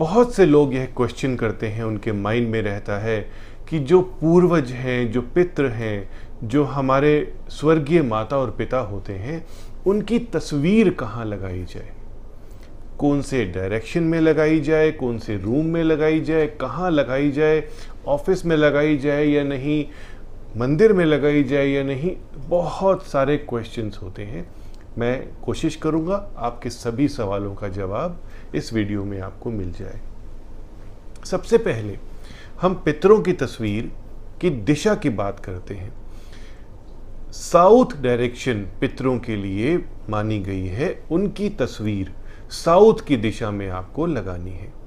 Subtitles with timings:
[0.00, 3.30] बहुत से लोग यह क्वेश्चन करते हैं, उनके माइंड में रहता है
[3.68, 6.10] कि जो पूर्वज हैं, जो पितृ हैं,
[6.44, 9.46] जो हमारे स्वर्गीय माता और पिता होते हैं,
[9.86, 11.92] उनकी तस्वीर कहाँ लगाई जाए?
[12.98, 17.68] कौन से डायरेक्शन में लगाई जाए, कौन से रूम में लगाई जाए, कहाँ लगाई जाए
[18.06, 19.86] ऑफ़िस में लगाई जाए या नहीं,
[20.56, 24.59] मंदिर में लगाई जाए या नहीं, बहुत सारे क्वेश्चंस होते हैं।
[24.98, 28.20] मैं कोशिश करूँगा आपके सभी सवालों का जवाब
[28.54, 30.00] इस वीडियो में आपको मिल जाए।
[31.24, 31.98] सबसे पहले,
[32.60, 33.92] हम पितरों की तस्वीर
[34.40, 35.92] की दिशा की बात करते हैं।
[37.32, 42.12] साउथ डायरेक्शन पितरों के लिए मानी गई है, उनकी तस्वीर
[42.50, 44.79] साउथ की दिशा में आपको लगानी है।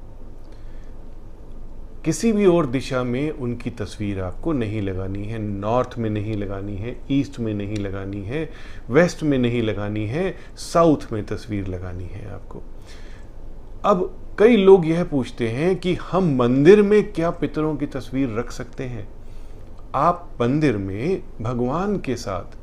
[2.06, 6.76] किसी भी और दिशा में उनकी तस्वीर आपको नहीं लगानी है। नॉर्थ में नहीं लगानी
[6.76, 8.50] है, ईस्ट में नहीं लगानी है,
[8.90, 12.62] वेस्ट में नहीं लगानी है, साउथ में तस्वीर लगानी है आपको।
[13.86, 18.52] अब कई लोग यह पूछते हैं कि हम मंदिर में क्या पितरों की तस्वीर रख
[18.52, 19.08] सकते हैं?
[19.96, 22.58] आप मंदिर में भगवान के साथ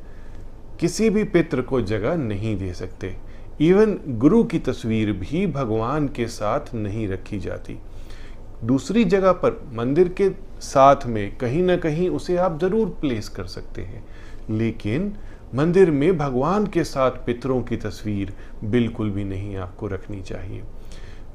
[0.79, 3.15] किसी भी पित्र को जगह नहीं दे सकते।
[3.61, 7.77] इवन गुरु की तस्वीर भी भगवान के साथ नहीं रखी जाती।
[8.63, 10.29] दूसरी जगह पर, मंदिर के
[10.61, 14.03] साथ में कहीं ना कहीं उसे आप ज़रूर प्लेस कर सकते हैं।
[14.49, 15.13] लेकिन
[15.55, 20.63] मंदिर में भगवान के साथ पितरों की तस्वीर बिल्कुल भी नहीं आपको रखनी चाहिए।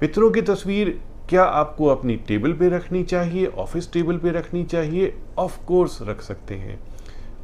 [0.01, 5.13] पितरों की तस्वीर क्या आपको अपनी टेबल पे रखनी चाहिए ऑफ़िस टेबल पे रखनी चाहिए?
[5.39, 6.79] ऑफ़ कोर्स रख सकते हैं।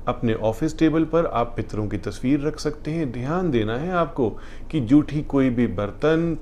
[0.09, 4.29] अपने ऑफ़िस टेबल पर आप पितरों की तस्वीर रख सकते हैं। ध्यान देना है आपको
[4.71, 6.37] कि जूठी कोई भी बर्तन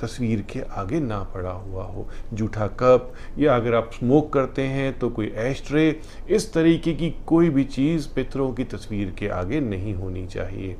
[0.00, 4.98] तस्वीर के आगे ना पड़ा हुआ हो। जूठा कप या अगर आप स्मोक करते हैं
[4.98, 9.94] तो कोई एस्ट्रे इस तरीके की कोई भी चीज़ पितरों की तस्वीर के आगे नहीं
[9.94, 10.76] होनी चाहिए।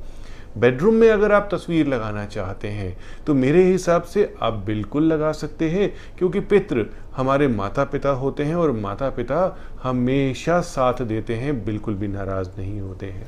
[0.58, 2.96] बेडरूम में अगर आप तस्वीर लगाना चाहते हैं
[3.26, 6.84] तो मेरे हिसाब से आप बिल्कुल लगा सकते हैं, क्योंकि पितृ
[7.16, 12.50] हमारे माता पिता होते हैं और माता पिता हमेशा साथ देते हैं, बिल्कुल भी नाराज़
[12.58, 13.26] नहीं होते हैं।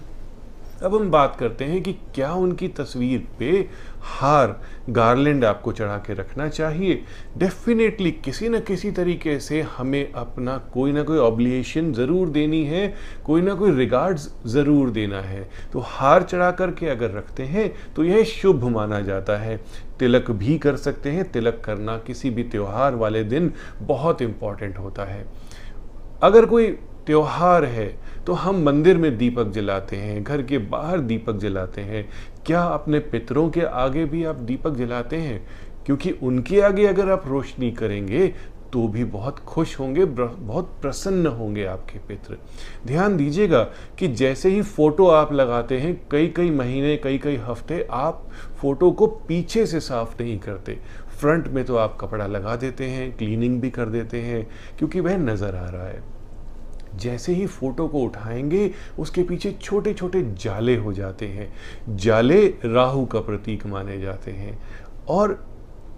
[0.82, 3.50] अब हम बात करते हैं कि क्या उनकी तस्वीर पे
[4.02, 7.02] हार, गार्लैंड आपको चढ़ा के रखना चाहिए?
[7.38, 12.94] डेफिनेटली किसी न किसी तरीके से हमें अपना कोई ना कोई ऑब्लिएशन ज़रूर देनी है,
[13.24, 18.04] कोई ना कोई रिगार्ड्स ज़रूर देना है। तो हार चढ़ा करके अगर रखते हैं तो
[18.04, 19.56] यह शुभ माना जाता है।
[19.98, 23.52] तिलक भी कर सकते हैं, तिलक करना किसी भी त्यौहार वाले दिन
[23.82, 25.24] बहुत इंपॉर्टेंट होता है।
[26.22, 26.76] अगर कोई
[27.06, 27.86] त्यौहार है
[28.26, 32.08] तो हम मंदिर में दीपक जलाते हैं, घर के बाहर दीपक जलाते हैं।
[32.46, 35.46] क्या अपने पितरों के आगे भी आप दीपक जलाते हैं?
[35.86, 38.26] क्योंकि उनके आगे अगर आप रोशनी करेंगे
[38.72, 42.36] तो भी बहुत खुश होंगे बहुत प्रसन्न होंगे आपके पित्र
[42.86, 43.62] ध्यान दीजिएगा
[43.98, 48.26] कि जैसे ही फ़ोटो आप लगाते हैं कई कई महीने कई कई हफ़्ते आप
[48.60, 50.78] फ़ोटो को पीछे से साफ़ नहीं करते।
[51.20, 54.46] फ्रंट में तो आप कपड़ा लगा देते हैं, क्लीनिंग भी कर देते हैं,
[54.78, 56.13] क्योंकि वह नज़र आ रहा है।
[56.96, 61.54] जैसे ही फ़ोटो को उठाएँगे, उसके पीछे छोटे छोटे जाले हो जाते हैं।
[61.96, 64.62] जाले राहु का प्रतीक माने जाते हैं।
[65.08, 65.46] और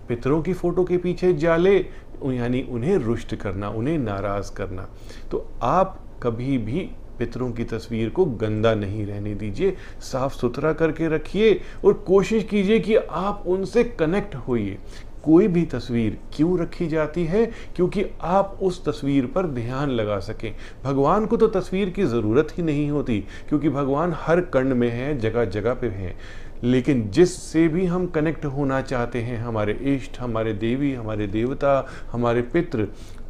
[0.08, 1.86] पितरों की फ़ोटो के पीछे जाले
[2.24, 4.88] यानी उन्हें रुष्ट करना, उन्हें नाराज़ करना।
[5.30, 11.08] तो आप कभी भी पितरों की तस्वीर को गंदा नहीं रहने दीजिए। साफ़ सुथरा करके
[11.08, 14.78] रखिए और कोशिश कीजिए कि आप उनसे कनेक्ट होइए।
[15.26, 17.44] कोई भी तस्वीर क्यों रखी जाती है?
[17.76, 20.52] क्योंकि आप उस तस्वीर पर ध्यान लगा सकें।
[20.84, 25.18] भगवान को तो तस्वीर की ज़रूरत ही नहीं होती, क्योंकि भगवान हर कण में है
[25.18, 26.16] जगह जगह पे हैं।
[26.64, 32.42] लेकिन जिससे भी हम कनेक्ट होना चाहते हैं, हमारे इष्ट, हमारे देवी, हमारे देवता, हमारे
[32.42, 32.86] पितृ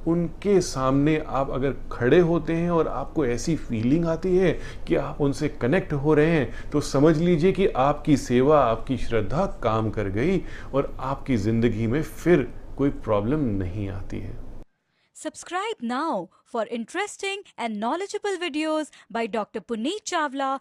[0.06, 4.52] उनके सामने आप अगर खड़े होते हैं और आपको ऐसी फीलिंग आती है
[4.88, 9.46] कि आप उनसे कनेक्ट हो रहे हैं तो समझ लीजिए कि आपकी सेवा, आपकी श्रद्धा
[9.62, 10.42] काम कर गई
[10.74, 12.48] और आपकी ज़िंदगी में फिर
[12.78, 14.44] कोई प्रॉब्लम नहीं आती है
[15.16, 19.62] Subscribe now for interesting and knowledgeable videos by Dr.
[19.62, 20.60] Puneet Chawla